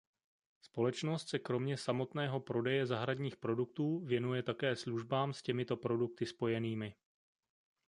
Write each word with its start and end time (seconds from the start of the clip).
Společnost 0.61 1.29
se 1.29 1.39
kromě 1.39 1.77
samotného 1.77 2.39
prodeje 2.39 2.85
zahradních 2.85 3.37
produktů 3.37 3.99
věnuje 4.05 4.43
také 4.43 4.75
službám 4.75 5.33
s 5.33 5.41
těmito 5.41 5.77
produkty 5.77 6.25
spojenými. 6.25 6.95